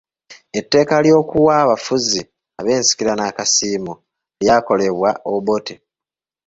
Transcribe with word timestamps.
Etteeka 0.59 0.95
ly’okuwa 1.05 1.53
abafuzi 1.63 2.19
b’ensikirano 2.65 3.23
akasiimo 3.29 3.93
lyakolebwa 4.41 5.09
Obote. 5.33 5.73